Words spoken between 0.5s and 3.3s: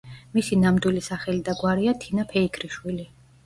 ნამდვილი სახელი და გვარია თინა ფეიქრიშვილი.